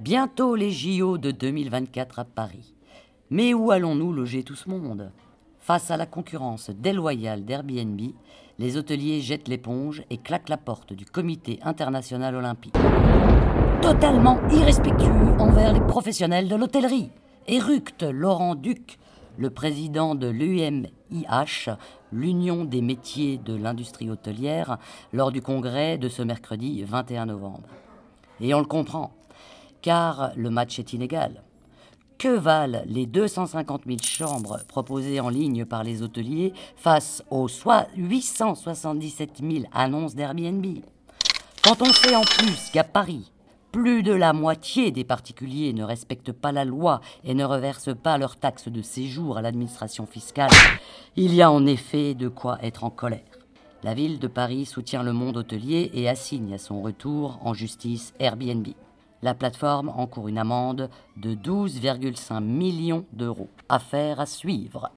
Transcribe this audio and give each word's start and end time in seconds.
Bientôt 0.00 0.54
les 0.54 0.70
JO 0.70 1.18
de 1.18 1.30
2024 1.30 2.20
à 2.20 2.24
Paris. 2.24 2.72
Mais 3.28 3.52
où 3.52 3.70
allons-nous 3.70 4.14
loger 4.14 4.44
tout 4.44 4.54
ce 4.54 4.70
monde? 4.70 5.12
Face 5.58 5.90
à 5.90 5.98
la 5.98 6.06
concurrence 6.06 6.70
déloyale 6.70 7.44
d'Airbnb, 7.44 8.00
les 8.58 8.78
hôteliers 8.78 9.20
jettent 9.20 9.48
l'éponge 9.48 10.02
et 10.08 10.16
claquent 10.16 10.48
la 10.48 10.56
porte 10.56 10.94
du 10.94 11.04
Comité 11.04 11.58
international 11.62 12.34
olympique. 12.34 12.76
Totalement 13.82 14.38
irrespectueux 14.48 15.36
envers 15.38 15.74
les 15.74 15.86
professionnels 15.86 16.48
de 16.48 16.56
l'hôtellerie. 16.56 17.10
Éructe 17.46 18.02
Laurent 18.02 18.54
Duc, 18.54 18.98
le 19.36 19.50
président 19.50 20.14
de 20.14 20.28
l'UMIH, 20.28 21.68
l'Union 22.10 22.64
des 22.64 22.80
métiers 22.80 23.36
de 23.36 23.54
l'industrie 23.54 24.08
hôtelière, 24.08 24.78
lors 25.12 25.30
du 25.30 25.42
congrès 25.42 25.98
de 25.98 26.08
ce 26.08 26.22
mercredi 26.22 26.84
21 26.84 27.26
novembre. 27.26 27.68
Et 28.40 28.54
on 28.54 28.60
le 28.60 28.64
comprend, 28.64 29.12
car 29.82 30.32
le 30.36 30.50
match 30.50 30.78
est 30.78 30.92
inégal. 30.92 31.42
Que 32.18 32.28
valent 32.28 32.82
les 32.86 33.06
250 33.06 33.82
000 33.86 33.98
chambres 34.02 34.60
proposées 34.68 35.20
en 35.20 35.30
ligne 35.30 35.64
par 35.64 35.84
les 35.84 36.02
hôteliers 36.02 36.52
face 36.76 37.24
aux 37.30 37.48
877 37.96 39.40
000 39.40 39.64
annonces 39.72 40.14
d'Airbnb? 40.14 40.66
Quand 41.62 41.80
on 41.80 41.92
sait 41.92 42.14
en 42.14 42.22
plus 42.22 42.70
qu'à 42.72 42.84
Paris, 42.84 43.30
plus 43.72 44.02
de 44.02 44.12
la 44.12 44.32
moitié 44.32 44.90
des 44.90 45.04
particuliers 45.04 45.72
ne 45.72 45.84
respectent 45.84 46.32
pas 46.32 46.52
la 46.52 46.64
loi 46.64 47.00
et 47.24 47.34
ne 47.34 47.44
reversent 47.44 47.94
pas 47.94 48.18
leurs 48.18 48.36
taxes 48.36 48.68
de 48.68 48.82
séjour 48.82 49.38
à 49.38 49.42
l'administration 49.42 50.06
fiscale, 50.06 50.50
il 51.16 51.34
y 51.34 51.40
a 51.40 51.50
en 51.50 51.64
effet 51.66 52.14
de 52.14 52.28
quoi 52.28 52.58
être 52.62 52.84
en 52.84 52.90
colère. 52.90 53.20
La 53.82 53.94
ville 53.94 54.18
de 54.18 54.26
Paris 54.26 54.66
soutient 54.66 55.02
le 55.02 55.12
monde 55.12 55.38
hôtelier 55.38 55.90
et 55.94 56.08
assigne 56.08 56.52
à 56.52 56.58
son 56.58 56.82
retour 56.82 57.38
en 57.42 57.54
justice 57.54 58.12
Airbnb. 58.18 58.66
La 59.22 59.34
plateforme 59.34 59.90
encourt 59.90 60.28
une 60.28 60.38
amende 60.38 60.88
de 61.16 61.34
12,5 61.34 62.42
millions 62.42 63.04
d'euros. 63.12 63.48
Affaire 63.68 64.18
à 64.18 64.26
suivre. 64.26 64.90